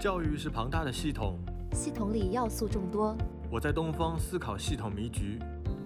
[0.00, 1.38] 教育是庞大的系统，
[1.74, 3.14] 系统里要素众多。
[3.50, 5.38] 我在东方思考系统迷局，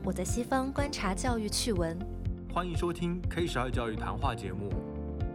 [0.05, 1.99] 我在西方观察教育趣闻。
[2.53, 4.73] 欢迎收听 K 十二教育谈话节目。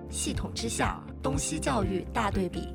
[0.09, 2.69] 系统之下，东西教育大对比。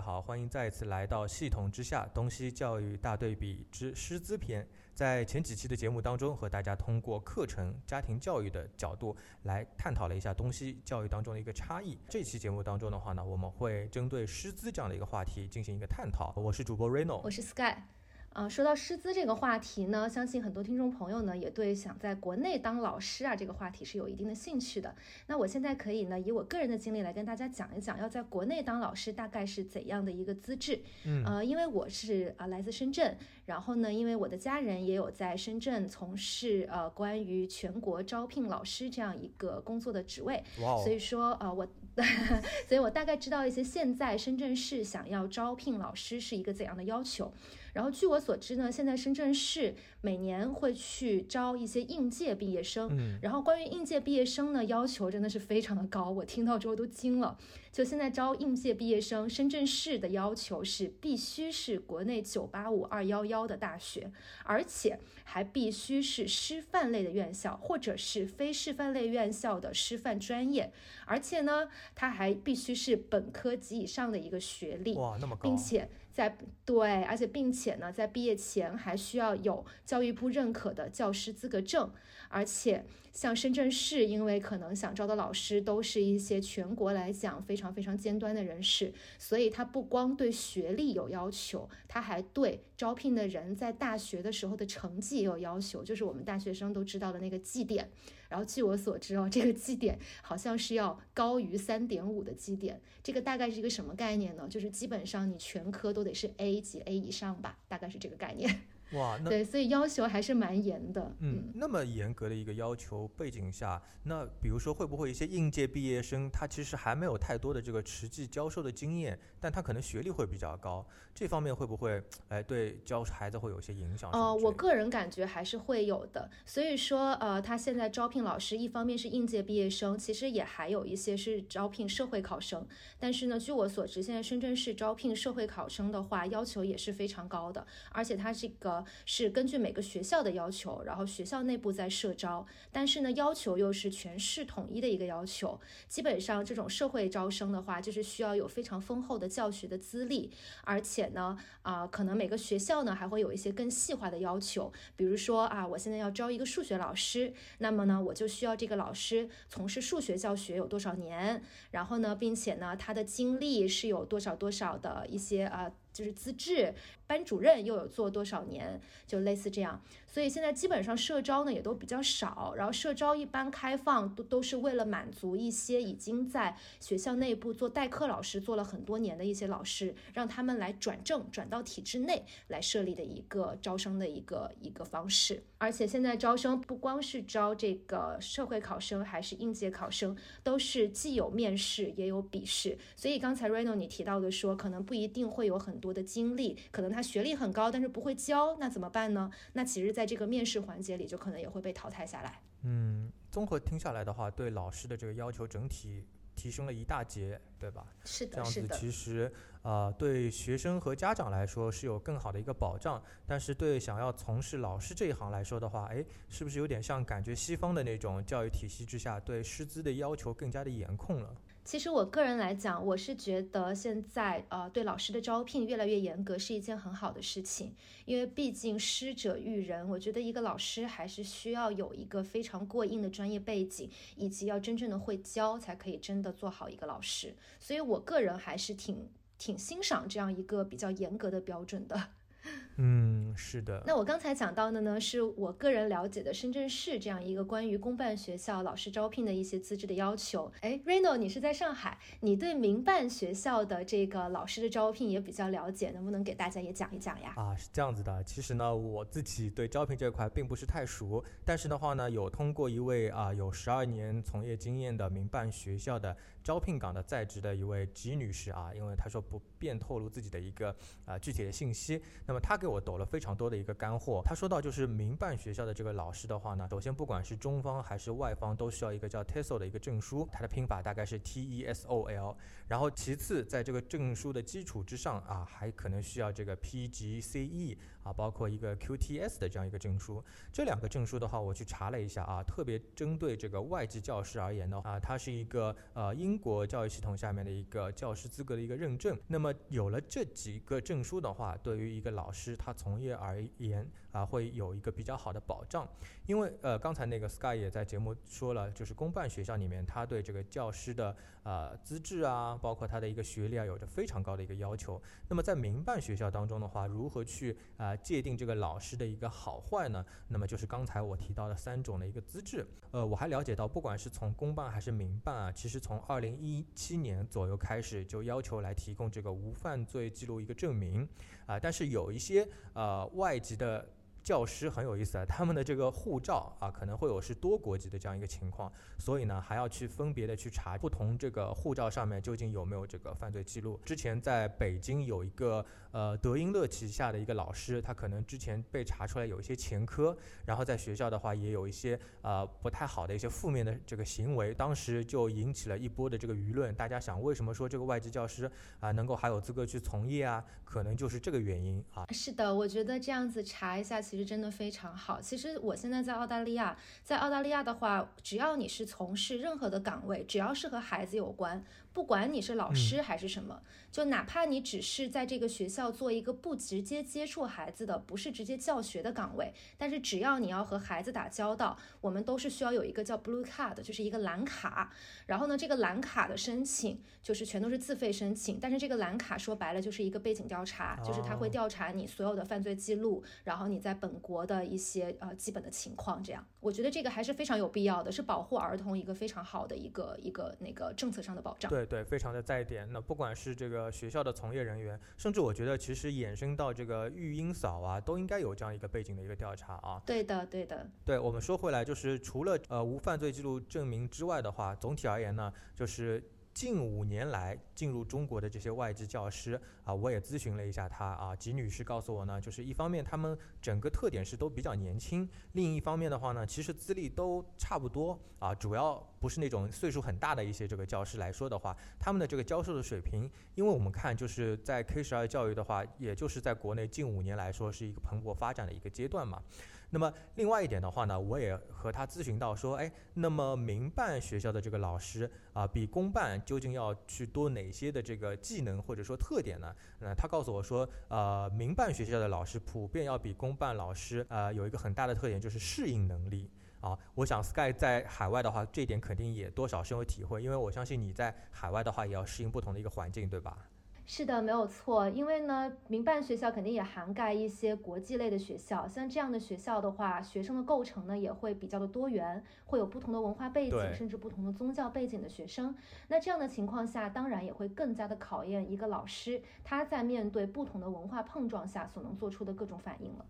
[0.00, 4.66] 好，欢迎再次来到系统之下东西教育大对比之师资篇。
[4.94, 11.98] 在前几期的节目当中，和大家通过课程、家庭教育的角度来探讨了一下东西教育当中的一个差异。
[12.08, 16.32] 这期节目当中的话呢，我们会针对师资这样的一个话题进行一个探讨。
[16.36, 17.99] 我是主播 Reno，我是 Sky。
[18.32, 24.94] 啊，说到师资这个话题呢，相信很多听众朋友呢也对想在国内当老师啊这个话题是有一定的兴趣的。
[25.26, 30.80] 那我现在可以呢以我个人的经历来跟大家讲一讲，要在国内当老师大概是怎样的一个资质。
[31.04, 33.18] 嗯，呃，因为我是啊来自深圳，
[33.50, 40.40] 然后呢，因为我的家人也有在深圳从事呃关于全国招聘老师这样一个工作的职位，
[40.84, 41.66] 所以说呃我，
[42.68, 47.32] 所以我大概知道一些现在深圳市想要招聘老师是一个怎样的要求。
[47.72, 52.88] 然后据我所知呢，现在深圳市每年会去招一些应届毕业生。
[52.92, 57.38] 嗯，然后关于应届毕业生呢，要求真的是非常的高，我听到之后都惊了。
[57.70, 64.10] 就现在招应届毕业生，深圳市的要求是必须是国内九八五二幺幺的大学，
[64.44, 70.72] 而且还必须是师范类的院校或者是非师范类院校的师范专业，
[71.06, 74.94] 而且呢，它还必须是本科及以上的一个学历。
[74.94, 75.88] 哇，那么高，并且。
[76.12, 76.36] 在
[76.66, 81.88] 对，而且并且呢，在毕业前还需要有教育部认可的教师资格证，
[82.32, 97.90] 而且像深圳市，因为可能想招的老师都是一些全国来讲非常非常尖端的人士，所以他不光对学历有要求，他还对招聘的人在大学的时候的成绩也有要求，就是我们大学生都知道的那个绩点。
[98.28, 104.46] 然后据我所知哦，这个绩点好像是要高于三点五的绩点，这个大概是一个什么概念呢？
[104.48, 108.62] 就是基本上你全科都得是 A 级 A 以上吧，大概是这个概念。
[108.92, 111.12] 哇，对，所以要求还是蛮严的。
[111.20, 120.84] 嗯，那么严格的一个要求背景下，那比如说会不会一些应届毕业生，他其实还没有太多的这个实际教授的经验，但他可能学历会比较高，
[121.14, 124.10] 这方面会不会哎对教孩子会有些影响？
[124.10, 126.28] 呃，我个人感觉还是会有的。
[126.44, 132.66] 所以说，呃，他现在招聘老师，一方面是应届毕业生，其实也还有一些是招聘社会考生。
[132.98, 138.79] 但是呢，据我所知，现在深圳市招聘社会考生的话，要求也是非常高的，而且他这个。
[139.04, 145.60] 是根据每个学校的要求，然后学校内部在设招，但是呢，要求又是全市统一的一个要求。
[145.88, 150.30] 基本上这种社会招生的话，就是需要有非常丰厚的教学的资历，
[150.64, 165.70] 而且呢，啊，可能每个学校呢还会有一些更细化的要求，比如说啊，我现在要招一个数学老师，那么呢，我就需要这个老师从事数学教学有多少年，然后呢，并且呢，他的经历是有多少多少的一些啊。
[165.92, 166.72] 就是资质，
[167.10, 169.82] 班主任又有做多少年，就类似这样。
[170.06, 185.42] 所以现在基本上社招呢也都比较少，然后社招一般开放都都是为了满足一些已经在学校内部做代课老师做了很多年的一些老师，让他们来转正转到体制内来设立的一个招生的一个一个方式。
[185.58, 192.78] 而且现在招生不光是招这个社会考生，还是应届考生，都是既有面试也有笔试。
[192.96, 199.30] 所以刚才 Reno 你提到的说，可能不一定会有很多的经历，可能他学历很高，但是不会教，那怎么办呢？
[199.52, 202.40] 那其实，在这个面试环节里，就可能也会被淘汰下来。
[202.62, 206.06] 嗯，综合听下来的话，对老师的这个要求整体
[206.36, 207.86] 提升了一大截，对吧？
[208.04, 221.34] 是的，这样子其实呃，对学生和家长来说是有更好的一个保障，但是对想要从事老师这一行来说的话，哎，是不是有点像感觉西方的那种教育体系之下，对师资的要求更加的严控了？
[221.62, 227.74] 其实我个人来讲，我是觉得现在呃对老师的招聘越来越严格是一件很好的事情，
[228.06, 237.34] 因为毕竟师者育人，我觉得一个老师还是需要有一个非常过硬的专业背景，以及要真正的会教，才可以真的做好一个老师。
[237.60, 239.08] 所以我个人还是挺
[239.38, 242.08] 挺欣赏这样一个比较严格的标准的。
[242.82, 243.82] 嗯，是的。
[243.86, 250.50] 那我刚才讲到的呢，是我个人了解的深圳市这样一个关于公办学校老师招聘的一些资质的要求。
[250.62, 257.34] 哎，Reno，你是在上海，你对民办学校的这个老师的招聘也比较了解，能不能给大家也讲一讲呀？
[257.36, 258.24] 啊，是这样子的。
[258.24, 274.22] 其实呢，我自己对招聘这块并不是太熟，但是的话呢，有通过一位啊有十二年从业经验的民办学校的招聘岗的在职的一位吉女士啊，因为她说不便透露自己的一个啊具体的信息，那么她给我抖了非常多的一个干货。
[274.24, 282.36] 她说到，就是民办学校的这个老师的话呢，首先不管是中方还是外方，都需要一个叫 TESOL 的一个证书，它的拼法大概是 T E S O L。
[282.66, 290.22] 然后其次，在这个证书的基础之上啊，还可能需要这个 P G C E 啊，包括一个 Q T S 的这样一个证书。
[290.52, 299.18] 这两个证书的话，我去查了一下啊，特别针对这个外籍教师而言呢，啊，它是一个呃英国教育系统下面的一个教师资格的一个认证。
[299.26, 305.88] 那么有了这几个证书的话，对于一个老师他从业而言啊，会有一个比较好的保障。
[306.26, 315.00] 因为呃，刚才那个 Sky 也在节目说了，就是公办学校里面，他对这个教师的呃资质啊，包括他的一个学历啊，有着非常高的一个要求。
[315.28, 320.04] 那么在民办学校当中的话，如何去啊界定这个老师的一个好坏呢？
[320.28, 322.66] 那么就是刚才我提到的三种的一个资质。
[322.90, 331.08] 呃，我还了解到，不管是从公办还是民办啊，其实从二零一七年左右开始就要求来提供这个无犯罪记录一个证明
[331.46, 333.88] 啊，但是有一些呃外籍的。
[334.22, 343.80] 教师很有意思啊，他们的这个护照啊，可能会有是多国籍的这样一个情况，所以呢，还要去分别的去查不同这个护照上面究竟有没有这个犯罪记录。
[343.84, 350.14] 之前在北京有一个呃德英乐旗下的一个老师，他可能之前被查出来有一些前科，
[350.44, 356.74] 然后在学校的话也有一些呃不太好的一些负面的这个行为，当时就引起了一波的这个舆论。
[356.74, 358.50] 大家想，为什么说这个外籍教师
[358.80, 360.44] 啊能够还有资格去从业啊？
[360.62, 362.06] 可能就是这个原因啊。
[362.10, 363.98] 是的，我觉得这样子查一下。
[364.10, 365.20] 其实真的非常好。
[365.20, 371.64] 其实我现在在澳大利亚，在澳大利亚的话，只要你是从事任何的岗位，只要是和孩子有关。
[371.92, 384.92] 不管你是老师还是什么，就哪怕你只是在这个学校做一个不直接接触孩子的，不是直接教学的岗位，但是只要你要和孩子打交道，我们都是需要有一个叫 Blue Card，就是一个蓝卡。
[385.26, 396.22] 然后呢，这个蓝卡的申请就是全都是自费申请，但是这个蓝卡说白了就是一个背景调查，就是他会调查你所有的犯罪记录，然后你在本国的一些呃基本的情况。
[396.24, 401.70] 这样，我觉得这个还是非常有必要的，是保护儿童一个非常好的一个一个那个政策上的保障。
[401.70, 402.90] 对对，非常的在点。
[402.90, 410.00] 那不管是这个学校的从业人员，甚至我觉得其实衍生到这个育婴嫂啊，都应该有这样一个背景的一个调查啊。
[410.06, 410.88] 对的，对的。
[411.04, 416.22] 对我们说回来，就是除了呃无犯罪记录证明之外的话，总体而言呢，就是。
[416.60, 439.42] 近五年来进入中国的这些外籍教师啊，我也咨询了一下他啊，吉女士告诉我呢，就是一方面他们整个特点是都比较年轻，另一方面的话呢，其实资历都差不多啊，主要不是那种岁数很大的一些这个教师来说的话，他们的这个教授的水平，因为我们看就是在 K 十二教育的话，也就是在国内近五年来说是一个蓬勃发展的一个阶段嘛。
[439.90, 449.74] 那么另外一点的话呢，我也和他咨询到说，哎，那么民办学校的这个老师啊，比公办究竟要去多哪些的这个技能或者说特点呢？
[449.98, 456.48] 那他告诉我说，呃，民办学校的老师普遍要比公办老师呃有一个很大的特点，就是适应能力
[456.80, 456.96] 啊。
[457.16, 463.58] 我想 Sky 在海外的话，这一点肯定也多少深有体会，因为我相信你在海外的话也要适应不同的一个环境，对吧？
[464.06, 465.08] 是的，没有错。
[465.08, 475.72] 因为呢，民办学校肯定也涵盖一些国际类的学校，像这样的学校的话，学生的构成呢也会比较的多元，会有不同的文化背景，甚至不同的宗教背景的学生。
[476.08, 483.24] 那这样的情况下，当然也会更加的考验一个老师他在面对不同的文化碰撞下所能做出的各种反应了。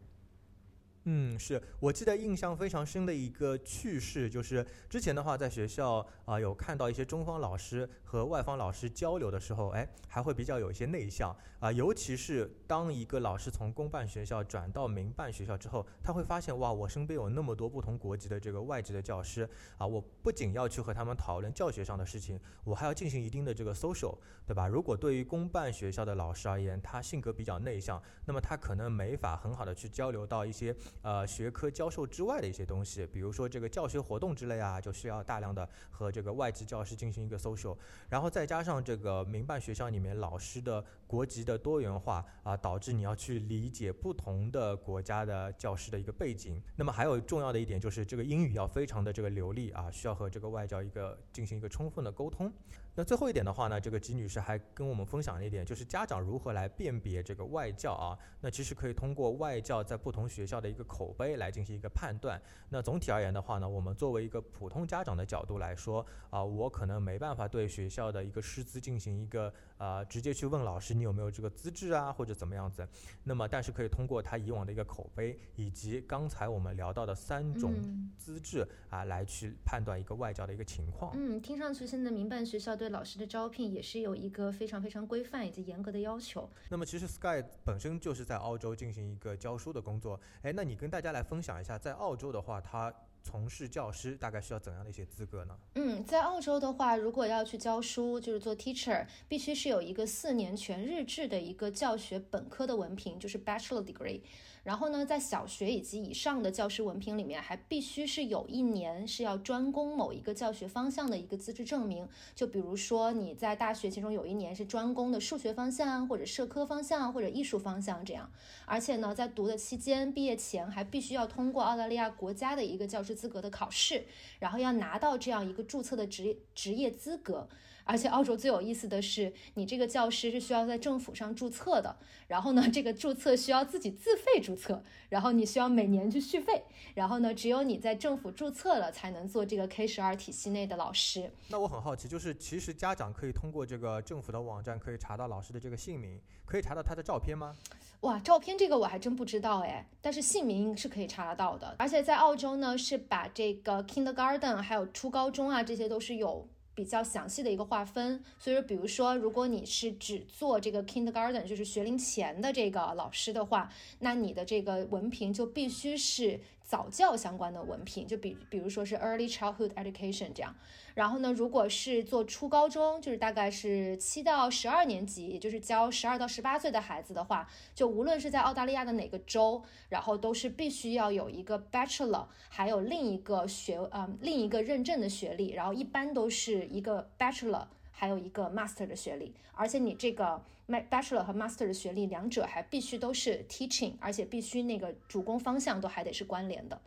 [1.04, 24.69] 嗯，是我记得印象非常深的一个趣事，就是之前的话，在学校啊有看到一些中方老师和外方老师交流的时候，哎，还会比较有一些内向啊，尤其是当一个老师从公办学校转到民办学校之后，他会发现哇，我身边有那么多不同国籍的这个外籍的教师啊，我不仅要去和他们讨论教学上的事情，我还要进行一定的这个 social，对吧？
[24.69, 30.76] 如果对于公办学校的老师而言，他性格比较内向，那么他可能没法很好的去交流到一些。
[31.02, 37.76] 呃，学科教授之外的一些东西，比如说这个教学活动之类啊，就需要大量的和这个外籍教师进行一个 social，
[38.09, 46.62] 然后再加上这个民办学校里面老师的国籍的多元化啊，导致你要去理解不同的国家的教师的一个背景。
[46.76, 52.52] 那么还有重要的一点就是这个英语要非常的这个流利啊，需要和这个外教一个进行一个充分的沟通。
[52.94, 58.18] 那最后一点的话呢，这个吉女士还跟我们分享了一点，就是家长如何来辨别这个外教啊。
[58.40, 62.40] 那其实可以通过外教在不同学校的一个口碑来进行一个判断。
[62.68, 72.87] 那总体而言的话呢，我们作为一个普通家长的角度来说啊，我可能没办法对学校的一个师资进行一个呃直接去问老师你有没有这个资质啊，或者怎么样子。
[73.25, 77.75] 那么，但是可以通过他以往的一个口碑，以及刚才我们聊到的三种
[78.18, 81.12] 资质啊，来去判断一个外教的一个情况。
[81.14, 86.49] 嗯，听上去现在民办学校对老师的招聘也是有一个非常非常规范以及严格的要求。
[86.70, 90.18] 那么，其实 Sky 本身就是在澳洲进行一个教书的工作。
[90.40, 92.90] 哎，那你跟大家来分享一下，在澳洲的话，他。
[93.22, 95.54] 从事教师大概需要怎样的一些资格呢？
[95.75, 104.22] 嗯，在澳洲的话，如果要去教书，就是做 teacher，必须是有一个四年全日制的一个教学本科的文凭，就是 bachelor degree。
[104.71, 112.09] 然后呢，在小学以及以上的教师文凭里面，还必须是有一年是要专攻某一个教学方向的一个资质证明。
[112.37, 118.31] 就比如说你在大学其中有一年是专攻的数学方向，或者社科方向，或者艺术方向这样。
[118.65, 124.05] 而且呢，在读的期间，毕业前还必须要通过澳大利亚国家的一个教师资格的考试，
[124.39, 127.49] 然后要拿到这样一个注册的职职业资格。
[127.90, 131.97] 而且澳洲最有意思的是，你这个教师是需要在政府上注册的，
[132.28, 136.62] 然后呢，这个注册需要自己自费注册，然后你需要每年去续费，
[136.94, 141.32] 然后呢，只有你在政府注册了，才能做这个 K 十二体系内的老师。
[141.49, 147.56] 那我很好奇，就是其实家长可以通过这个政府的网站可以查到老师的这个姓名，可以查到他的照片吗？
[148.02, 151.75] 哇，照片这个我还真不知道哎，但是姓名是可以查得到的。
[151.80, 156.49] 而且在澳洲呢，是把这个 Kindergarten 还有初高中啊，这些都是有。
[156.75, 166.41] 比较详细的一个划分，所以说，比如说，如果你是只做这个 kindergarten，就是学龄前的这个老师的话，那你的这个文凭就必须是。
[166.71, 170.55] 早教相关的文凭，就比比如说是 early childhood education 这样。
[170.95, 187.67] 然后呢，如果是做初高中，就是大概是七到十二年级，也就是教十二到十八岁的孩子的话，就无论是在澳大利亚的哪个州，然后都是必须要有一个 bachelor，还有另一个学呃另一个认证的学历，然后一般都是一个 bachelor。
[188.00, 196.80] 还有一个 master 的学历，而且你这个 bachelor 和 master 的学历，两者还必须都是 teaching，而且必须那个主攻方向都还得是关联的，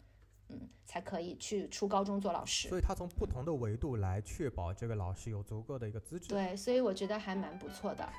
[0.49, 2.67] 嗯，才可以去初高中做老师。
[2.67, 6.29] 所以他从不同的维度来确保这个老师有足够的一个资质。
[6.29, 8.09] 对，所以我觉得还蛮不错的。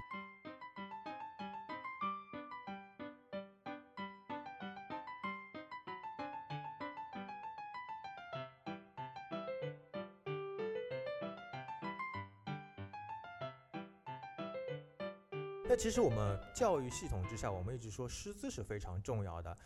[15.67, 19.57] 那其实我们教育系统之下，我们一直说师资是非常重要的，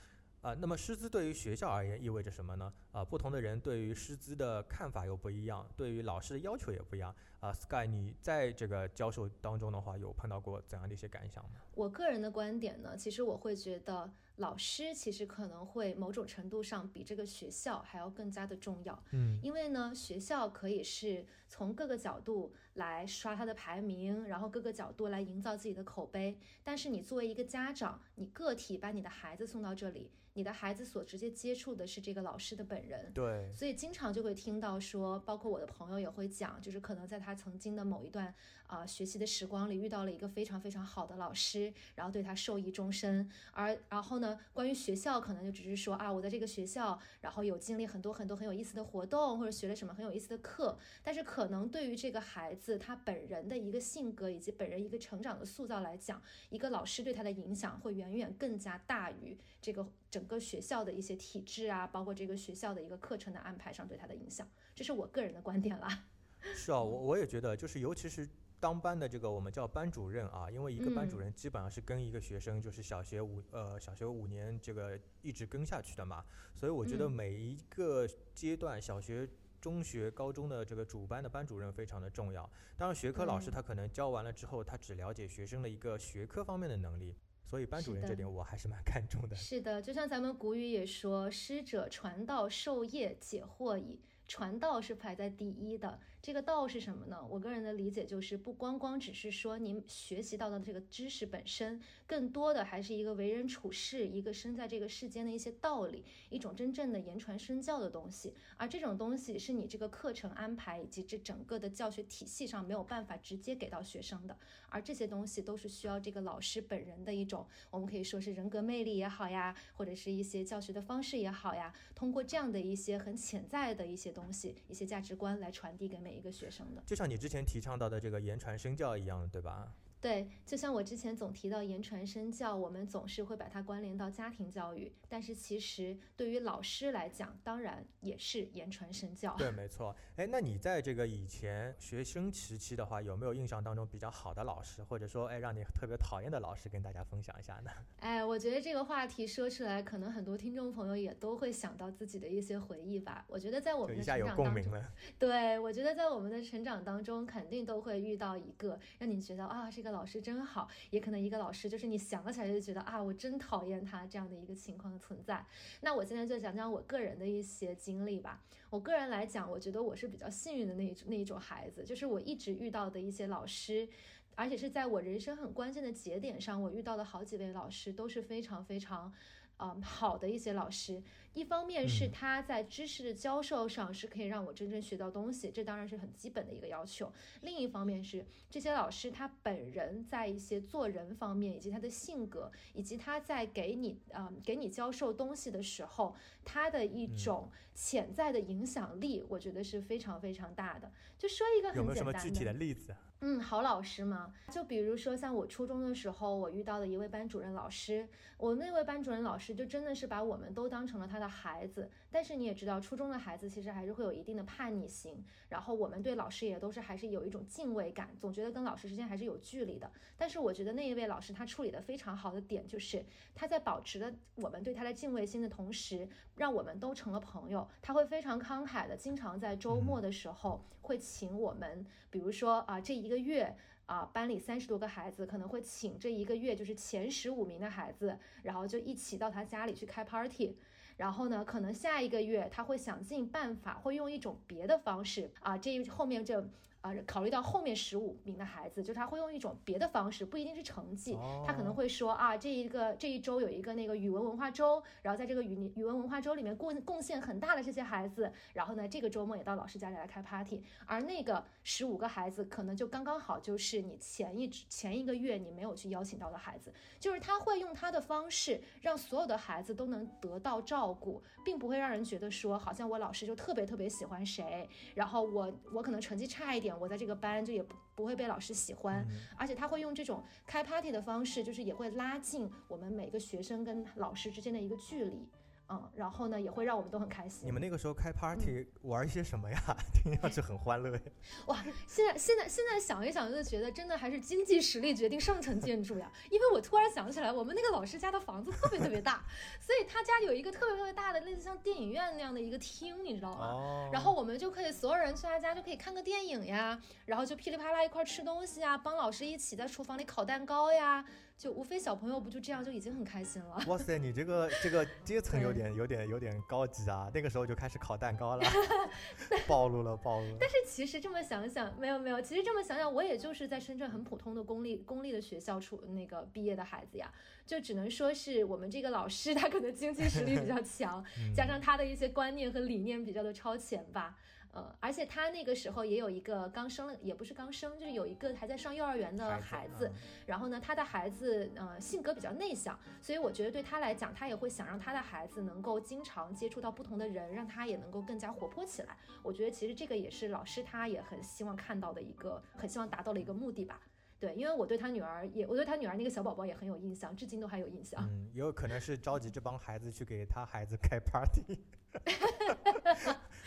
[0.40, 2.72] 啊，那么师资对于学校而言意味着什么呢？
[2.98, 7.14] 啊，不同的人对于师资的看法又不一样，对于老师的要求也不一样。
[7.38, 11.60] 啊，Sky，你在这个教授当中的话，有碰到过怎样的一些感想吗？
[11.76, 14.10] 我个人的观点呢，其实我会觉得。
[14.38, 26.38] 老师其实可能会某种程度上比这个学校还要更加的重要，嗯，因为呢，学校可以是从各个角度来刷它的排名，然后各个角度来营造自己的口碑。
[26.62, 38.34] 但是你作为一个家长，你个体把你的孩子送到这里，你的孩子所直接接触的是这个老师的本人，对，所以经常就会听到说，包括我的朋友也会讲，就是可能在他曾经的某一段
[38.66, 44.38] 啊学习的时光里遇到了一个非常非常好的老师，然后对他受益终身，而然后呢。
[44.52, 50.76] 关于学校，可能就只是说啊，我在这个学校，然后有经历很多很多很有意思的活动，或者学了什么很有意思的课。
[51.02, 64.46] 但是，可能对于这个孩子他本人的一个性格以及本人一个成长的塑造来讲，一个老师对他的影响会远远更加大于这个整个学校的一些体制啊，包括这个学校的一个课程的安排上对他的影响。
[64.74, 66.04] 这是我个人的观点啦。
[66.54, 68.28] 是啊，我我也觉得，就是尤其是。
[68.60, 76.24] 当班的这个我们叫班主任啊，因为一个班主任基本上是跟一个学生就是小学五呃小学五年这个一直跟下去的嘛，
[76.56, 78.04] 所以我觉得每一个
[78.34, 79.28] 阶段小学、
[79.60, 82.50] 中学、高中的这个主班的班主任非常的重要。
[82.76, 87.14] 当然学科老师他可能教完了之后，他只了解学生的一个学科方面的能力，
[87.48, 89.34] 所以班主任这点我还是蛮看重的。
[89.34, 95.98] 是的，就像咱们古语也说：“师者，传道授业解惑矣。”传道是排在第一的。
[96.20, 97.24] 这个道是什么呢？
[97.30, 108.34] 我个人的理解就是，不光光只是说您学习到的这个知识本身，更多的还是一个为人处事，一个生在这个世间的一些道理，一种真正的言传身教的东西。
[108.56, 114.36] 而这种东西是你这个课程安排以及这整个的教学体系上没有办法直接给到学生的。
[114.68, 126.18] 而这些东西都是需要这个老师本人的一种，我们可以说是人格魅力也好呀，或者是一些教学的方式也好呀，通过这样的一些很潜在的一些东西、一些价值观来传递给每。
[126.18, 129.72] 一个学生的，就像你之前提倡到的这个言传身教一样，对吧？
[130.00, 139.34] 对，就像我之前总提到言传身教，我们总是会把它关联到家庭教育，但是其实对于老师来讲，当然也是言传身教。
[139.36, 139.96] 对， 没错。
[140.14, 147.70] 哎，那你在这个以前学生时期的话，有没有印象当中比较好的老师，或者说哎让你特别讨厌的老师，跟大家分享一下呢？
[147.98, 153.24] 哎，我觉得这个话题说出来，可能很多听众朋友也都会想到自己的一些回忆吧。
[153.26, 154.84] 我觉得在我们的成长当中，
[155.18, 159.87] 对我觉得在我们的成长当中，肯定都会遇到一个让你觉得啊这个。
[159.90, 165.44] 老师真好，也可能一个老师就是你想起来就觉得啊，我真讨厌他这样的一个情况的存在。
[165.80, 168.42] 那我现在就讲讲我个人的一些经历吧。
[168.70, 173.88] 我个人来讲，我觉得我是比较幸运的那一那一种孩子，就是我一直遇到的一些老师，
[174.34, 179.12] 而且是在我人生很关键的节点上，我遇到的好几位老师都是非常非常。
[179.60, 181.02] 嗯，好的一些老师，
[181.38, 187.12] 一方面是他在知识的教授上是可以让我真正学到东西，这当然是很基本的一个要求。
[187.42, 200.90] 另一方面是这些老师他本人在一些做人方面，以及他的性格，以及他在给你啊给你教授东西的时候，他的一种潜在的影响力，我觉得是非常非常大的。
[201.16, 202.92] 就说一个很简单的，有没有什么具体的例子？
[203.20, 211.90] 嗯，好老师嘛，就比如说像我初中的时候，我遇到的一位班主任老师，我那位班主任老师就真的是把我们都当成了他的孩子。
[212.10, 219.90] 但是你也知道，初中的孩子其实还是会有一定的叛逆心，然后我们对老师也都是还是有一种敬畏感，总觉得跟老师之间还是有距离的。
[220.16, 223.04] 但是我觉得那一位老师他处理的非常好的点，就是
[223.34, 227.68] 他在保持了我们对他的敬畏心的同时，让我们都成了朋友。
[227.82, 233.08] 他会非常慷慨的，经常在周末的时候会请我们，比如说啊这一。
[233.08, 233.56] 一个月
[233.86, 240.54] 啊，班里三十多个孩子，可能会请这一个月就是前十五名的孩子，然后就一起到他家里去开 party。
[240.98, 246.46] 然后呢，可能下一个月他会想尽办法，会用一种别的方式啊，这后面这。
[246.80, 276.67] 啊，考虑到后面十五名的孩子，就是他会用一种别的方式，不一定是成绩，他可能会说啊，这一个这一周有一个那个语文文化周，然后在这个语语文文化周里面贡贡献很大的这些孩子，然后呢，这个周末也到老师家里来开 party，而那个十五个孩子可能就刚刚好就是你前一前一个月你没有去邀请到的孩子，就是他会用他的方式让所有的孩子都能得到照顾，并不会让人觉得说好像我老师就特别特别喜欢谁，然后我我可能成绩差一点。
[276.76, 279.06] 我在这个班就也不不会被老师喜欢，
[279.36, 285.28] 而且他会用这种开 party 的方式，就是也会拉近我们每个学生跟老师之间的一个距离。
[285.70, 287.46] 嗯，然后呢，也会让我们都很开心。
[287.46, 289.60] 你们那个时候开 party 玩一些什么呀？
[289.92, 291.00] 听上去很欢乐呀。
[291.46, 296.10] 哇，现在现在现在想一想，就觉得真的还是经济实力决定上层建筑呀。
[296.30, 299.22] 因为我突然想起来，我们那个老师家的房子特别特别大，
[299.60, 303.46] 所以他家有一个特别特别大的类似像电影院那样的一个厅，你知道吗？
[303.46, 303.90] 哦。
[303.92, 311.04] 然后我们就可以所有人去他家就可以看个电影呀，然后就噼里啪啦一块吃东西啊，帮老师一起在厨房里烤蛋糕呀。
[311.38, 313.62] 就无非小朋友不就这样就已经很开心了。
[313.68, 317.08] 哇塞，你这个这个 阶层有点有点有点高级啊！
[317.14, 318.42] 那个时候就开始烤蛋糕了，
[319.46, 320.36] 暴露了暴露。
[320.40, 327.08] 但是其实这么想想，没有没有，其实这么想想，我也就是在深圳很普通的公立公立的学校出那个毕业的孩子呀，
[327.46, 334.16] 就只能说是我们这个老师他可能经济实力比较强， 加上他的一些观念和理念比较的超前吧。
[334.52, 339.90] 呃，而且他那个时候也有一个刚生了，也不是刚生，就是有一个还在上幼儿园的孩子。
[340.26, 348.96] 然后呢，他的孩子呃性格比较内向，所以我觉得对他来讲，他也会想让他的孩子能够经常接触到不同的人，让他也能够更加活泼起来。
[349.22, 353.80] 我觉得其实这个也是老师他也很希望看到的一个，很希望达到的一个目的吧。
[354.20, 358.02] 对，因为我对他女儿也，我对他女儿那个小宝宝也很有印象，至今都还有印象。
[358.02, 361.56] 嗯，也有可能是召集这帮孩子去给他孩子开 party。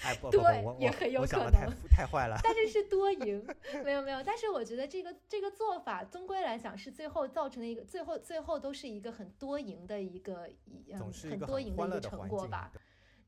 [0.03, 0.77] 哎，不不不，我
[1.19, 2.39] 我想的太太坏了。
[2.43, 3.45] 但是是多赢，
[3.85, 4.23] 没有没有。
[4.23, 12.71] 但是我觉得这个这个做法，终归来讲是最后造成的一个，最后最后都是一个很多赢的一个，嗯，很多赢的一个成果吧。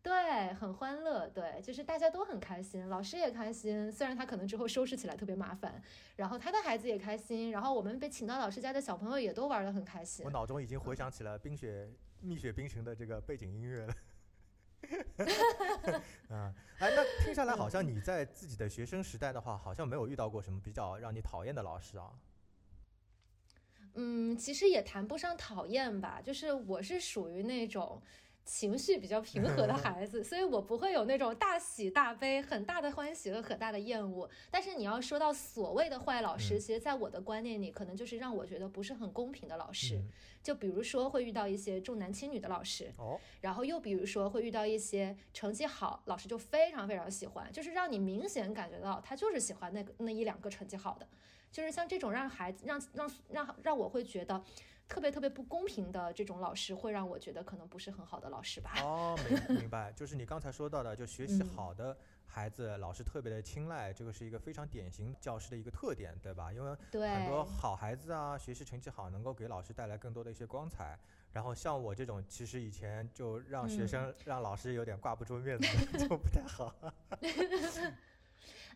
[0.02, 3.90] 对，很欢乐，对，就是大家都很开心，老师也开心。
[3.90, 5.82] 虽然他可能之后收拾起来特别麻烦，
[6.18, 10.26] 然后他的孩子也开心，然后我们被请到老师家的小朋友也都玩得很开心。
[10.26, 13.94] 我脑中已经回想起了《冰雪蜜雪冰城》的这个背景音乐了。
[16.30, 22.12] 啊， 哎，那听下来好像你在自己的学生时代的话，好像没有遇到过什么比较让你讨厌的老师啊。
[23.96, 28.02] 嗯，其实也谈不上讨厌吧，就是我是属于那种。
[28.46, 34.30] 情绪比较平和的 孩子，所以我不会有那种大喜大悲、很大的欢喜和很大的厌恶。
[34.52, 40.02] 但是你要说到所谓的坏老师，其实在我的观念里，可能就是让我觉得不是很公平的老师。
[40.42, 51.08] 就比如说会遇到一些重男轻女的老师，哦，然后又比如说会遇到一些成绩好老师就非常非常喜欢，就是让你明显感觉到他就是喜欢那个那一两个成绩好的，
[51.50, 54.44] 就是像这种让孩子让让让让我会觉得。
[54.88, 58.74] 特别特别不公平的这种老师，会让我觉得可能不是很好的老师吧？
[58.82, 66.54] 哦，明明白，就是你刚才说到的，就学习好的孩子，老师特别的青睐，这个是一个非常典型教师的一个特点，对吧？
[66.54, 70.98] 因为很多好孩子啊，学习成绩好，能够给老师带来更多的一些光彩。
[71.32, 75.68] 然后像我这种，其实以前就让学生、让老师有点挂不住面子，
[75.98, 76.72] 就不太好。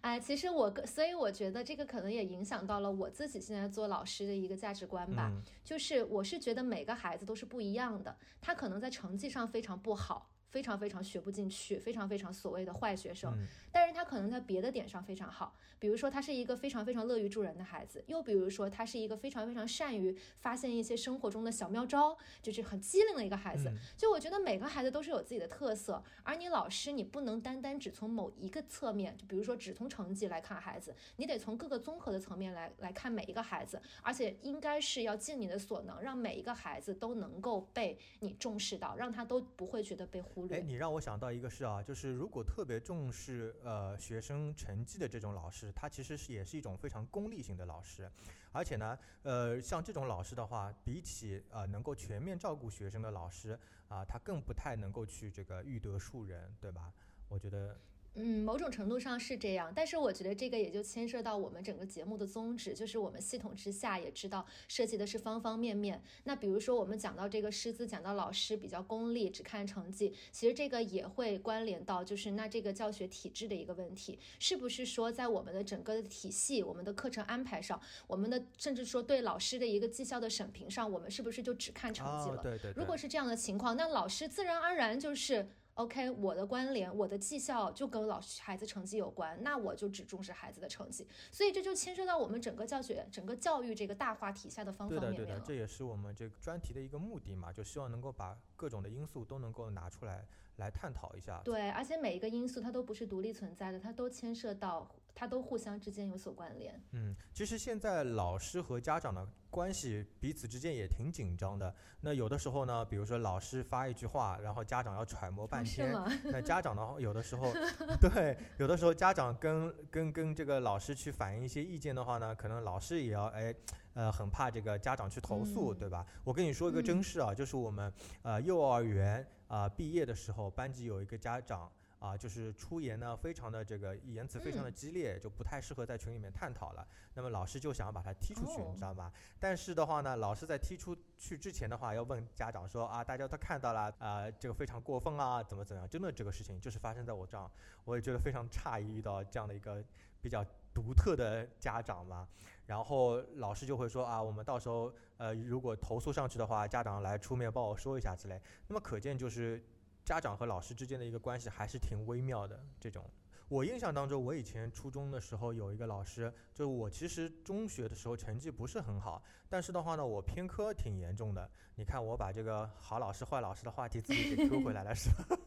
[0.01, 5.31] 哎，其实我，所以我觉得这个可能也影响到了我自己现在做老师的一个价值观吧。
[5.63, 10.29] 就是我是觉得每个孩子都是不一样的，他可能在成绩上非常不好。
[10.49, 13.37] 非常非常学不进去，非常非常所谓的坏学生，
[13.77, 23.71] 但是他可能在别的点上非常好，比如说他是一个非常非常乐于助人的孩子，又比如说他是一个非常非常善于发现一些生活中的小妙招，就是很机灵的一个孩子。
[23.95, 40.47] 就我觉得每个孩子都是有自己的特色，而你老师你不能单单只从某一个侧面，就比如说只从成绩来看孩子，你得从各个综合的层面来来看每一个孩子，而且应该是要尽你的所能，让每一个孩子都能够被你重视到，让他都不会觉得被忽。
[40.49, 48.09] 哎，你让我想到一个事啊，就是如果特别重视呃学生成绩的这种老师，他其实是也是一种非常功利性的老师，
[48.53, 56.93] 而且呢，呃，像这种老师的话，比起呃能够全面照顾学生的老师啊，他更不太能够去这个育德树人，对吧？
[57.27, 57.77] 我觉得。
[58.19, 66.01] 嗯，某种程度上是这样，但是我觉得这个也就牵涉到我们整个节目的宗旨，就是我们系统之下也知道涉及的是方方面面。
[66.23, 82.41] 那比如说我们讲到这个师资，讲到老师比较功利，只看成绩，其实这个也会关联到就是那这个教学体制的一个问题，是不是说在我们的整个的体系、我们的课程安排上，我们的甚至说对老师的一个绩效的审评上，我们是不是就只看成绩了？
[82.41, 82.73] 对对。
[82.75, 85.47] 如果是这样的情况，那老师自然而然就是。
[85.77, 95.15] OK，我的关联，我的绩效就跟老师孩子成绩有关，那我就只重视孩子的成绩，所以这就牵涉到我们整个教学、整个教育这个大话题下的方方面面。
[95.15, 100.25] 对的，对的，这也是我们这个专题的一个目的嘛，就希望能够把各种的因素都能够拿出来
[100.57, 101.41] 来探讨一下。
[101.43, 104.87] 对，而且每一个因素它都不是独立存在的，它都牵涉到。
[105.19, 106.79] 它都互相之间有所关联。
[106.91, 111.73] 嗯，其实现在老师和家长的关系彼此之间也挺紧张的。
[112.01, 115.91] 那有的时候呢，比如说老师发一句话，然后家长要揣摩半天。
[116.25, 117.51] 那家长呢，有的时候，
[117.99, 123.51] 对，有的时候家长跟跟跟这个老师去反映一些意见的话呢，可能老师也要哎，
[123.97, 126.05] 呃，很怕这个家长去投诉，对吧？
[126.23, 131.67] 我跟你说一个真事啊，就是我们呃幼儿园啊毕业的时候，班级有一个家长。
[131.99, 136.87] 啊，就是出言呢，非常的这个言辞非常的激烈，就不太适合在群里面探讨了。
[137.15, 139.11] 那么老师就想要把他踢出去，你知道吗？
[139.39, 145.89] 但是的话呢，老师在踢出去之前的话，要问家长说啊，大家都看到了，啊，这个非常过分啊，怎么怎么样？
[145.89, 147.49] 真的这个事情就是发生在我这儿，
[147.83, 149.83] 我也觉得非常诧异，遇到这样的一个
[150.21, 150.45] 比较
[150.77, 152.27] 独特的家长嘛。
[152.67, 158.39] 然后老师就会说啊，我们到时候呃，如果投诉上去的话，家长来出面帮我说一下之类。
[158.67, 159.63] 那么可见就是。
[160.07, 162.57] 家长和老师之间的一个关系还是挺微妙的。
[162.79, 163.03] 这种，
[163.49, 171.49] 我印象当中，我以前初中的时候有一个老师，就我其实中学的时候成绩不是很好，但是的话呢，我偏科挺严重的。
[171.75, 175.37] 你看，我把这个好老师坏老师的话题自己给 Q 回来了，是吧？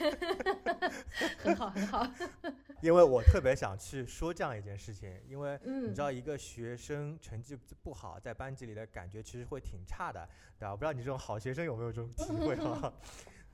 [1.38, 2.06] 很好，很好。
[2.80, 10.26] 因为我特别想去说这样一件事情，因为你知道，一个学生成绩不好，在班级里的感觉其实会挺差的，
[10.58, 10.70] 对吧？
[10.70, 12.92] 我不知道你这种好学生有没有这种体会啊？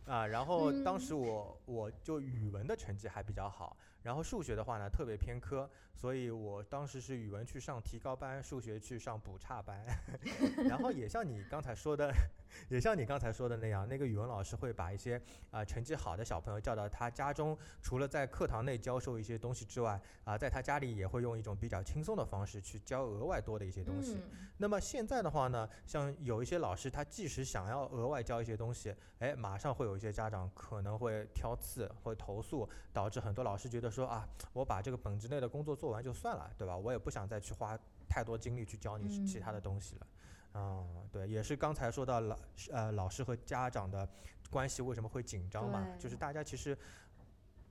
[0.07, 3.77] 啊，然后当时我我就语文的成绩还比较好。
[4.03, 9.85] 然后数学的话呢，特别偏科，所以我当时是语文去上提高班，数学去上补差班。
[10.69, 12.13] 然后也像你刚才说的，
[12.71, 24.17] 也像你刚才说的那样，那个语文老师会把一些啊成绩好的小朋友叫到他家中，除了在课堂内教授一些东西之外，啊，在他家里也会用一种比较轻松的方式去教额外多的一些东西。
[24.59, 33.88] 那么现在的话呢，像有一些老师，他即使想要额外教一些东西，哎，马上会有一些家长可能会挑刺，会投诉，导致很多老师觉得。
[33.91, 36.77] 说啊，我把这个本职内的工作做完就算了，对吧？
[36.77, 40.07] 我也不想再去花太多精力去教你其他的东西了。
[40.55, 42.39] 嗯，对，也是刚才说到老
[42.71, 44.09] 呃老师和家长的
[44.51, 45.87] 关系为什么会紧张嘛？
[45.99, 46.77] 就是大家其实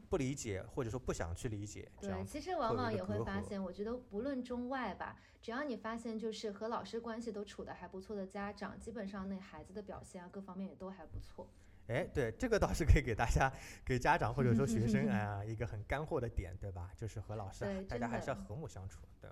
[0.09, 1.89] 不理解，或者说不想去理解。
[1.99, 11.49] 对，其实往往也会发现，我觉得不论中外吧，只要你发现就是和老师关系都处的还不错的家长，基本上那孩子的表现啊各方面也都还不错。
[11.87, 13.51] 哎，对，这个倒是可以给大家、
[13.85, 16.91] 给家长或者说学生 啊一个很干货的点，对吧？
[16.95, 19.29] 就是和老师大家还是要和睦相处，对。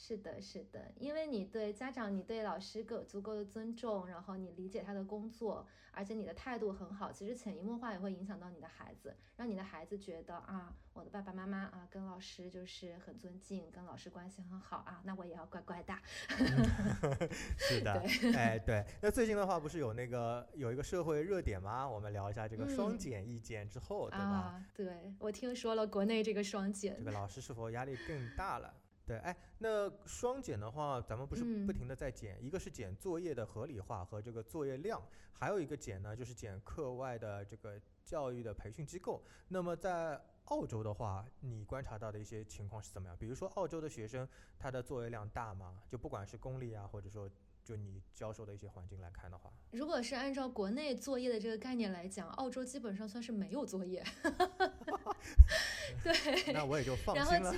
[0.00, 15.92] 是的，是的，因为你对家长、你对老师够足够的尊重，然后你理解他的工作，而且你的态度很好，其实潜移默化也会影响到你的孩子，让你的孩子觉得啊，我的爸爸妈妈啊跟老师就是很尊敬，跟老师关系很好啊，那我也要乖乖的。
[17.58, 18.00] 是的，
[18.36, 18.86] 哎，对。
[19.02, 21.88] 那最近的话，不是有那个有一个社会热点吗？
[21.88, 24.64] 我们聊一下这个双减意见之后，对吧？
[24.72, 28.72] 对，我听说了国内这个双减，这个老师是否压力更大了？
[29.08, 39.24] 对，哎，那双减的话，咱们不是不停的在减，一个是减作业的合理化和这个作业量，还有一个减呢，就是减课外的这个教育的培训机构。
[39.48, 43.16] 那么在澳洲的话，你观察到的一些情况是怎么样？
[43.16, 45.82] 比如说澳洲的学生，他的作业量大吗？
[45.88, 47.28] 就不管是公立啊，或者说。
[47.68, 54.02] 就你教授的一些环境来看的话，如果是按照国内作业的这个概念来讲，澳洲基本上算是没有作业。
[56.02, 57.54] 对， 那我也就放心了。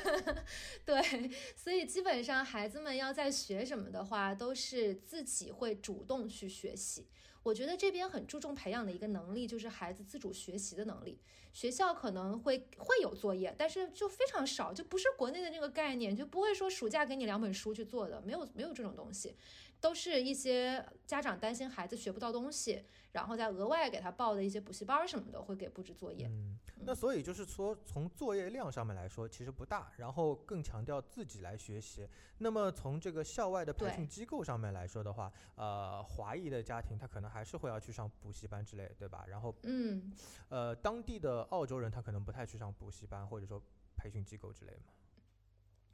[0.86, 7.06] 对，所以基本上孩子们要在学什么的话，都是自己会主动去学习。
[7.44, 11.20] 我觉得这边很注重培养的一个能力，就是孩子自主学习的能力。
[11.52, 19.36] 学校可能会会有作业，但是就非常少，就不是国内的那个概念，就不会说暑假给你两本书去做的，没有没有这种东西。
[19.84, 26.26] 都是一些家长担心孩子学不到东西，然后再额外给他报的一些补习班什么的，会给布置作业。
[26.26, 32.08] 嗯，那所以就是说，从作业量上面来说，其实不大，然后更强调自己来学习。
[32.38, 39.26] 那么从这个校外的培训机构上面来说的话，呃，华裔的家庭他可能还是会要去上补习班之类，对吧？
[39.28, 40.10] 然后，嗯，
[40.48, 43.62] 呃，当地的澳洲人他可能不太去上补习班或者说
[43.98, 44.94] 培训机构之类嘛。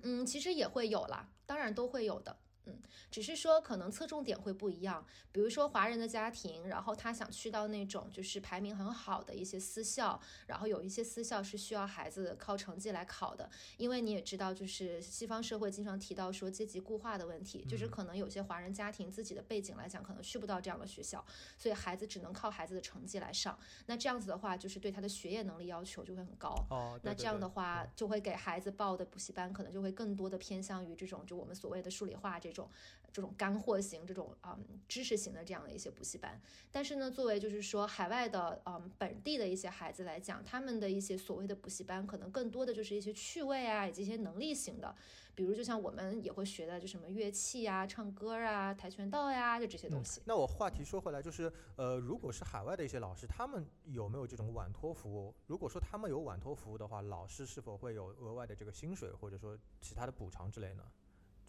[0.03, 2.39] 嗯，其实也会有啦，当然都会有的。
[2.67, 2.79] 嗯，
[3.11, 5.05] 只是说可能侧重点会不一样。
[5.33, 13.49] 比如说华人的家庭，然后他想去到那种就是排名很好的一些私校，然后有一些私校是需要孩子靠成绩来考的。
[13.79, 21.25] 因为你也知道，就是西方社会经常提到说阶级固化的问题，就是可能有些华人家庭自己的背景来讲，可能去不到这样的学校，
[21.57, 23.59] 所以孩子只能靠孩子的成绩来上。
[23.87, 26.55] 那这样子的话，就是对他的学业能力要求就会很高。
[26.69, 32.50] 哦，那这样的话，就会给孩子报的补习班可能就会更多的偏向于这种就我们所谓的数理化这。
[32.51, 32.69] 这种
[33.13, 44.95] 这种干货型、这种嗯知识型的这样的一些补习班，但是呢，作为就是说海外的嗯本地的一些孩子来讲，他们的一些所谓的补习班，可能更多的就是一些趣味啊，以及一些能力型的，
[45.35, 50.23] 比如就像我们也会学的，就什么乐器啊、唱歌啊、跆拳道呀，就这些东西。
[50.25, 55.35] 那我话题说回来，就是呃，如果是海外的一些老师，他们有没有这种晚托服务？
[55.47, 60.85] 如果说他们有晚托服务的话，老师是否会有额外的这个薪水，或者说其他的补偿之类呢？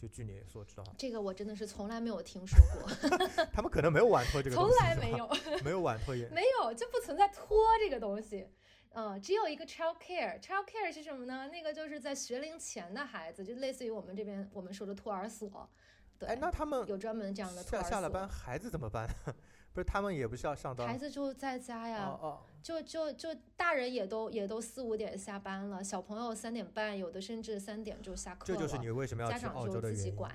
[0.02, 2.90] 就据你所知的话，这个我真的是从来没有听说过。
[3.54, 5.30] 他们可能没有晚托这个，从来没有，
[5.64, 8.48] 没有晚托也没有，就不存在托这个东西。
[8.94, 11.48] 嗯，只有一个 child care，child care 是什么呢？
[11.52, 15.70] 那个就是在学龄前的孩子，就类似于我们这边我们说的托儿所。
[16.18, 17.92] 对，那他们有专门这样的托儿所。
[17.92, 19.08] 下了班，孩子怎么办？
[19.72, 22.08] 不是他们也不是要上班，孩子就在家呀。
[22.08, 22.42] 哦哦。
[22.62, 28.46] 就就就大人也都也都四五点下班了，小朋友三点半，有的甚至三点就下课了。
[28.46, 30.16] 这就是你为什么要去澳洲的原因。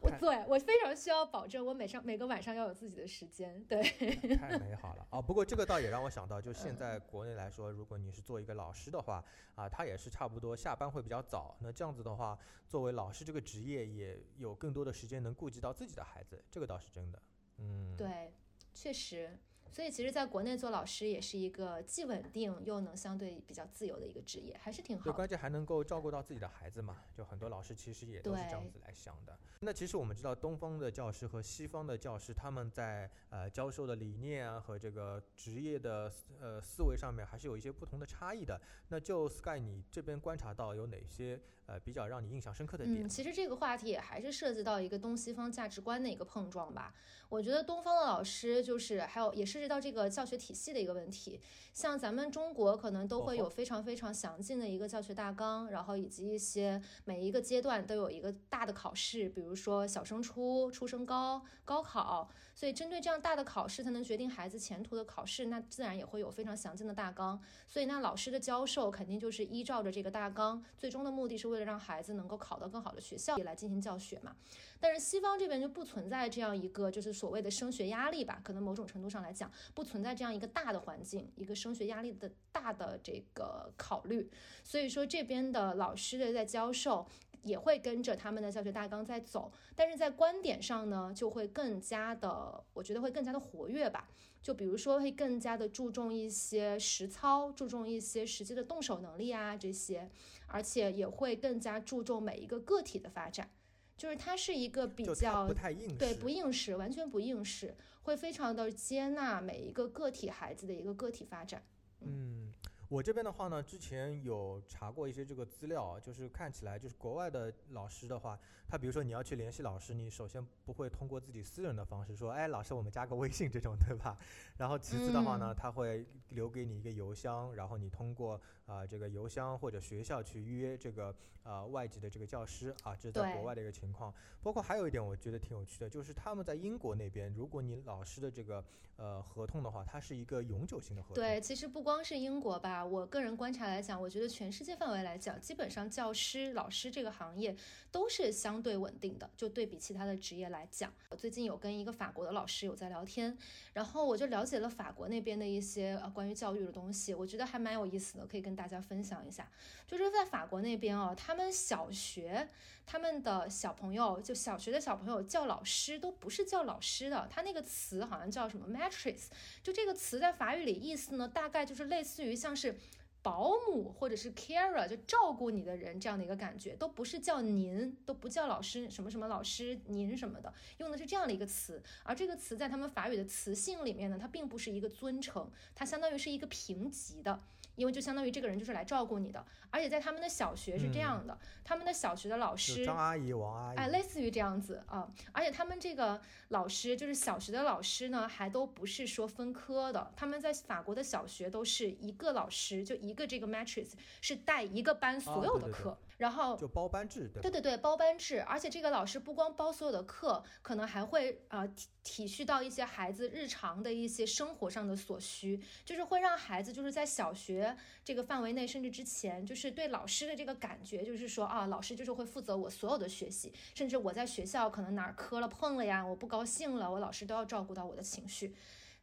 [0.00, 3.62] 我对我非常需要保证，我每上每个晚上要有自己的时间。
[3.64, 3.82] 对，
[4.36, 5.20] 太美好了啊！
[5.20, 9.22] 不过这个倒也让我想到，就现在国内来说，如果你是做一个老师的话
[9.54, 11.54] 啊，他也是差不多下班会比较早。
[11.60, 17.22] 那这样子的话，作为老师这个职业，也有更多的时间能顾及到自己的孩子，这个倒是真的。
[17.58, 18.32] 嗯，对。
[18.80, 19.36] 确实，
[19.70, 25.04] 所以其实，在国内做老师也是一个既稳定又能相对比较自由的一个职业，还是挺好。
[25.04, 29.38] 对，关键还能够照顾到自己的孩子嘛，就很多老师其实也都是这样子来想的。
[29.60, 38.58] 那其实我们知道，东方的教师和西方的教师，他们在呃教授的理念啊和这个职业的呃思维上面，还是有一些不同的差异的。
[38.88, 41.38] 那就 Sky，你这边观察到有哪些
[41.70, 43.04] 呃比较让你印象深刻的点？
[43.04, 46.94] 嗯，其实这个话题也还是涉及到一个东西方价值观的一个碰撞吧。
[47.28, 51.38] 我觉得东方的老师就是还有也涉及到这个教学体系的一个问题。
[51.72, 59.50] 像咱们中国可能都会有非常非常详尽的一个教学大纲，然后以及一些每一个阶段都有一个大的考试，比如。
[59.50, 67.42] 比如说小升初、初升高、高考，所以针对这样大的考试，才能决定孩子前途的考试，那自然也会有非常详尽的大纲。
[67.66, 74.36] 所以那老师的教授肯定就是依照着这个大纲，最终的目的是为了让孩子能够考到更好的学校也来进行教学嘛。
[74.78, 78.40] 但是西方这边就不存在这样一个就是所谓的升学压力吧？
[78.42, 84.30] 可能某种程度上来，讲，不存在这样一个大的环境，一个升学压力的大的这个考虑。
[84.64, 87.06] 所以说这边的老师的在教授。
[87.42, 94.06] 也会跟着他们的教学大纲在走，但是在观点上呢，就会更加的，我觉得会更加的活跃吧。
[94.42, 100.10] 就比如说，会更加的注重一些实操，注重一些实际的动手能力啊这些，
[100.46, 103.50] 而且也会更加注重每一个个体的发展。
[103.96, 111.62] 就是它是一个比较不太硬，对，不应试，完全不应试，会非常的接纳每一个个体孩子的一个个体发展。
[112.00, 112.50] 嗯。
[112.90, 124.18] 我这边的话呢，之前有查过一些这个资料，就是看起来就是国外的老师的话，他比如说你要去联系老师，你首先不会通过自己私人的方式说，哎，老师我们加个微信这种，对吧？
[124.58, 134.14] 然后其次的话呢，他会留给你一个邮箱，然后你通过啊这个邮箱或者学校去预约这个呃外籍的这个教师啊，这是在国外的一个情况。
[134.40, 138.64] 包括还有一点我觉得挺有趣的，就是他们在英国那边，如果你老师的这个
[138.96, 141.16] 呃合同的话，它是一个永久性的合同。
[141.16, 142.82] 对，其实不光是英国吧。
[142.82, 147.54] 我个人观察来讲，我觉得全世界范围来讲，基本上教师、老师这个行业
[147.90, 149.28] 都是相对稳定的。
[149.36, 153.36] 就对比其他的职业来讲，我最近有跟一个法国的老师有在聊天，
[153.74, 159.48] 然后我就了解了法国那边的一些呃关于教育的东西，我觉得还蛮有意思的，可以跟大家分享一下。
[159.86, 162.48] 就是在法国那边哦，他们小学
[162.84, 169.28] 他们的小朋友，就小学的小朋友叫老师都不是叫老师的，他那个词好像叫什么 matrice，
[169.62, 172.76] 就这个词在法语里意思呢，大概就是类似于像是。
[173.22, 181.82] 保姆或者是 carer 就照顾你的人这样的一个感觉，都不是叫您，都不叫老师什么什么老师您什么的，用的是这样的一个词。
[182.02, 187.38] 而这个词在他们法语的词性里面呢，它并不是一个尊称，它相当于是一个评级的。
[187.76, 195.10] 因为就相当于这个人就是来照顾你的，而且在他们的小学是这样的，他们的小学的老师张阿姨、王阿姨，哎，类似于这样子啊。
[195.32, 208.42] 而且他们这个老师就是小学的老师呢，还都不是说分科的，他们在法国的小学都是一个老师，就一个这个 matrix 是带一个班所有的课，然后就包班制，对对对，包班制。
[208.42, 217.59] 而且这个老师不光包所有的课，可能还会啊体体恤到一些孩子日常的一些生活上的所需，就是会让孩子就是在小学。
[218.04, 228.54] 这个范围内，甚至之前就是对老师的这个感觉，就是说啊，老师就是会负责我所有的学习，甚至我在学校可能哪儿磕了碰了呀，我不高兴了，我老师都要照顾到我的情绪。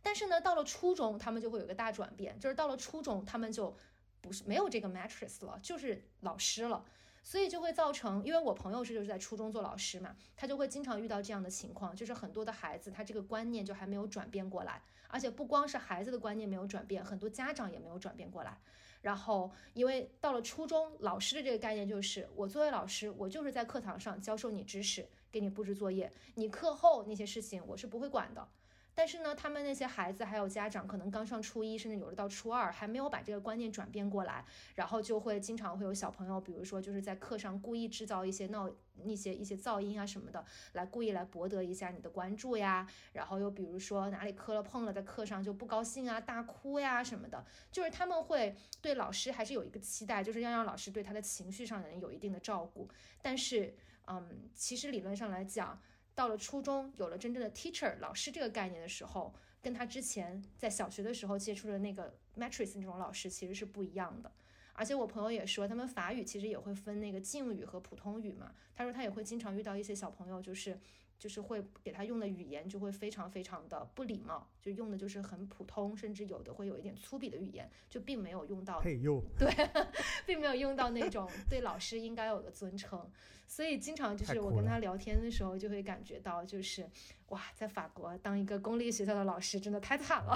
[0.01, 3.75] 但是呢，到了初中，他们就会有一个大转变，就是到了初中，他们就
[4.21, 6.85] 不是没有这个 mattress 了，就是老师了。
[7.27, 18.57] 所以就会造成，因为我朋友是就是在初中做老师嘛，他就会经常遇到这样的情况，就是很多的孩子他这个观念就还没有转变过来，而且不光是孩子的观念没有转变，很多家长也没有转变过来。
[19.01, 28.47] 然后因为到了初中，老师的这个概念就是我作为老师，我就是在课堂上教授你知识，给你布置作业，你课后那些事情我是不会管的。
[28.97, 38.67] 但是呢，他们那些孩子还有家长，可能刚上初一，甚至有的到初二，还没有把这个观念转变过来，然后就会经常会有小朋友，比如说就是在课上故意制造一些闹
[39.03, 42.87] 那些一些噪音啊什么的，来故意来博得一下你的关注呀。
[43.13, 52.89] 然后又比如说哪里磕了碰了，在课上就不高兴啊，大哭呀什么的，就是他们会对老师还是有一个期待，就是要让老师对他的情绪上能有一定的照顾。
[53.21, 53.75] 但是，
[54.07, 55.79] 嗯，其实理论上来讲。
[56.17, 64.31] 到了初中，有了真正的 teacher 老师这个概念的时候，跟他之前在小学的时候接触的那个 matrix 那种老师其实是不一样的。
[64.73, 68.51] 而且我朋友也说，他们法语其实也会分那个敬语和普通语嘛。
[68.73, 70.79] 他说他也会经常遇到一些小朋友，就是。
[71.19, 79.51] 就是会给他用的语言就会非常非常的不礼貌，就用的就是很普通，甚至有的会有一点粗鄙的语言，就并没有用到配用，对，
[80.25, 83.09] 并没有用到那种对老师应该有的尊称，
[83.47, 86.87] 所以经常就是我跟他聊天的时候就会感觉到，就是
[87.29, 90.35] 哇，在法国当一个公立学校的老师真的太惨了，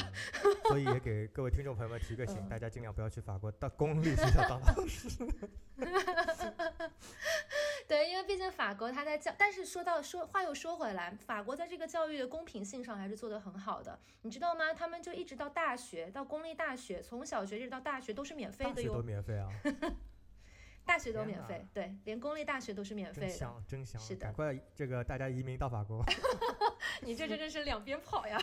[0.67, 5.09] 所以也给各位听众朋友们提个醒，大家尽量不要去法国当公立学校当老师。
[7.91, 14.73] 对，因为毕竟法国它在教，但是说到说话又说回来，法国在这个教育的公平性上还是做得很好的，你知道吗？
[14.73, 18.93] 他们就一直到大学，到公立大学，从小学一直到大学都是免费的哟。
[18.93, 19.49] 都免费啊！
[20.87, 23.27] 大学都免费，对，连公立大学都是免费的。
[23.27, 24.01] 真香，真香！
[24.01, 26.01] 是的，赶快这个大家移民到法国。
[27.03, 28.41] 你这真的是两边跑呀！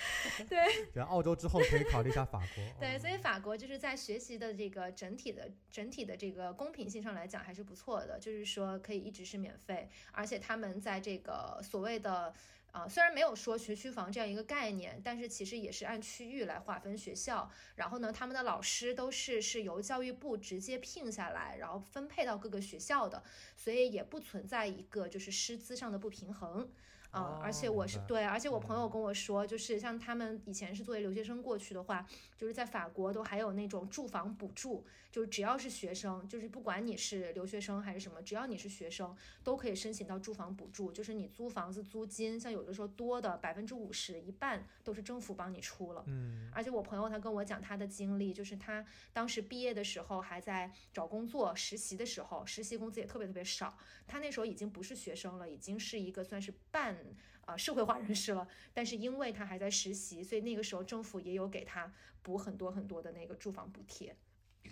[0.48, 0.58] 对，
[0.94, 2.64] 然后澳洲之后可以考虑一下法国。
[2.80, 12.32] 对，所以法国就是在学习的这个整体的整体的这个公平性上来讲还是不错的，就是说可以一直是免费，而且他们在这个所谓的
[12.72, 17.50] 啊，虽然没有说学区房这样一个概念，但是其实也是按区域来划分学校。
[17.74, 23.22] 然后呢，他们的老师都是是由教育部直接聘下来，然后分配到各个学校的，
[23.56, 26.70] 所以也不存在一个就是师资上的不平衡。
[27.12, 32.06] 啊，而且我是对，而且我朋友跟我说，就是像他们以前是作为留学生过去的话，
[32.38, 46.02] 就是在法国都还有那种住房补助，就是只要是学生，就是不管你是留学生还是什么，只要你是学生，都可以申请到住房补助，就是你租房子租金，像有的时候多的百分之五十，一半都是政府帮你出了。
[46.06, 57.01] 嗯，而且我朋友他跟我讲他的经历，就是他当时毕业的时候还在找工作实习的时候，实习工资也特别特别少，他那时候已经不是学生了，已经是一个算是半。
[57.44, 61.92] 啊，社会化人士了，但是因为他还在实习，所以那个时候政府也有给他
[62.22, 64.16] 补很多很多的那个住房补贴。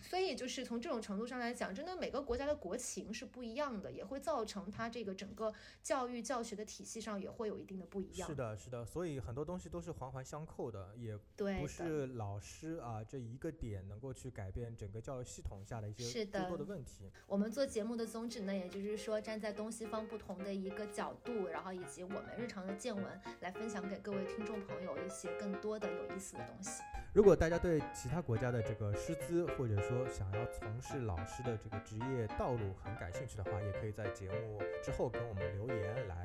[0.03, 8.28] 所以就是从这种程度上来讲，真的每个国家的国情是不一样的，也会造成它这个整个教育教学的体系上也会有一定的不一样。
[8.28, 17.11] 是的，是的，所以很多东西都是环环相扣的，也不是老师啊这一个点能够去改变整个教育系统下的一些诸多的问题。
[17.26, 23.05] 我们做节目的宗旨呢，也就是说站在东西方不同的一个角度，然后以及我们日常的见闻
[23.41, 26.82] 来分享给各位听众朋友一些更多的有意思的东西。
[27.12, 36.22] 如果大家对其他国家的这个师资或者说想要从事老师的这个职业道路很感兴趣的话，也可以在节目之后跟我们留言来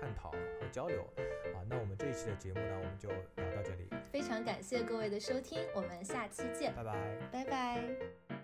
[0.00, 1.04] 探讨和交流。
[1.54, 3.88] 好，那我们这一期的节目呢，我们就聊到这里。
[4.10, 8.39] 非常感谢各位的收听，我们下期见，拜拜，拜拜。